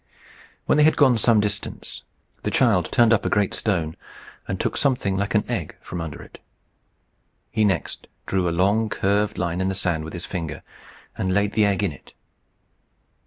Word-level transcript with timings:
When 0.65 0.79
they 0.79 0.83
had 0.83 0.97
gone 0.97 1.19
some 1.19 1.39
distance, 1.39 2.01
the 2.41 2.49
child 2.49 2.91
turned 2.91 3.13
up 3.13 3.23
a 3.23 3.29
great 3.29 3.53
stone, 3.53 3.95
and 4.47 4.59
took 4.59 4.75
something 4.75 5.15
like 5.15 5.35
an 5.35 5.45
egg 5.47 5.75
from 5.79 6.01
under 6.01 6.23
it. 6.23 6.39
He 7.51 7.63
next 7.63 8.07
drew 8.25 8.49
a 8.49 8.49
long 8.49 8.89
curved 8.89 9.37
line 9.37 9.61
in 9.61 9.69
the 9.69 9.75
sand 9.75 10.03
with 10.03 10.13
his 10.13 10.25
finger, 10.25 10.63
and 11.15 11.31
laid 11.35 11.53
the 11.53 11.65
egg 11.65 11.83
in 11.83 11.91
it. 11.91 12.13